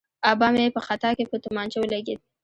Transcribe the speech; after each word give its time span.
آبا 0.31 0.47
مې 0.55 0.73
په 0.75 0.81
خطا 0.87 1.09
کې 1.17 1.29
په 1.31 1.37
تومانچه 1.43 1.77
ولګېد. 1.79 2.19